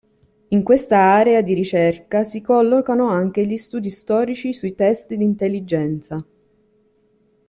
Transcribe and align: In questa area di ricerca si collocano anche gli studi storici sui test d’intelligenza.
In 0.47 0.63
questa 0.63 0.97
area 0.97 1.43
di 1.43 1.53
ricerca 1.53 2.23
si 2.23 2.41
collocano 2.41 3.07
anche 3.09 3.45
gli 3.45 3.55
studi 3.55 3.91
storici 3.91 4.51
sui 4.51 4.73
test 4.73 5.13
d’intelligenza. 5.13 6.25